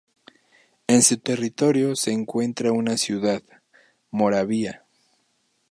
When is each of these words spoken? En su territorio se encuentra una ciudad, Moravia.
En 0.87 1.03
su 1.03 1.19
territorio 1.19 1.95
se 1.95 2.11
encuentra 2.11 2.71
una 2.71 2.97
ciudad, 2.97 3.43
Moravia. 4.09 4.83